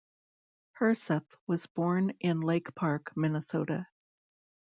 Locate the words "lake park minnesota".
2.41-3.85